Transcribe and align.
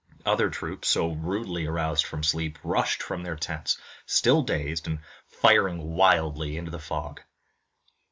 Other 0.25 0.49
troops, 0.49 0.87
so 0.89 1.11
rudely 1.11 1.67
aroused 1.67 2.07
from 2.07 2.23
sleep, 2.23 2.57
rushed 2.63 3.03
from 3.03 3.21
their 3.21 3.35
tents, 3.35 3.77
still 4.07 4.41
dazed, 4.41 4.87
and 4.87 4.97
firing 5.27 5.93
wildly 5.93 6.57
in 6.57 6.65
the 6.65 6.79
fog. 6.79 7.21